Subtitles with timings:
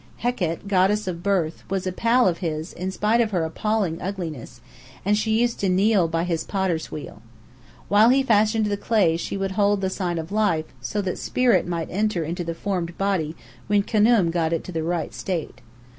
[0.23, 4.59] Hekt, goddess of birth, was a pal of his, in spite of her appalling ugliness;
[5.05, 7.21] and she used to kneel by his potter's wheel.
[7.87, 11.67] While he fashioned the clay she would hold the Sign of Life, so that spirit
[11.67, 13.35] might enter into the formed body
[13.67, 15.61] when Khnum got it to the right state.